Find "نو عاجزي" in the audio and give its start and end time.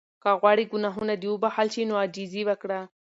1.89-2.41